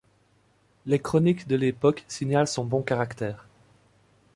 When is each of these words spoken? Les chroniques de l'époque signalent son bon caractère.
Les 0.87 0.97
chroniques 0.97 1.47
de 1.47 1.55
l'époque 1.55 2.03
signalent 2.07 2.47
son 2.47 2.65
bon 2.65 2.81
caractère. 2.81 3.47